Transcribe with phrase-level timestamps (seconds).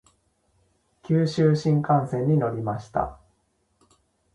[1.03, 3.19] 九州新幹線に乗りました。